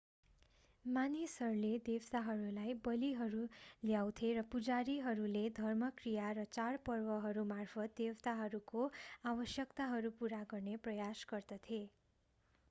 मानिसहरूले 0.85 1.69
देवताहरूलाई 1.83 2.73
बलिहरू 2.87 3.41
ल्याउँथे 3.83 4.31
र 4.37 4.45
पुजारीहरूले 4.55 5.43
धर्मक्रिया 5.57 6.31
र 6.39 6.47
चाडपर्वहरूमार्फत् 6.53 7.95
देवताहरूको 8.01 8.89
आवश्यकताहरू 9.29 10.15
पूरा 10.19 10.43
गर्ने 10.51 10.77
प्रयास 10.83 11.25
गर्दथे 11.31 11.83